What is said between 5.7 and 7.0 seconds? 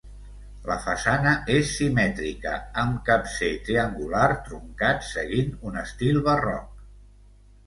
un estil barroc.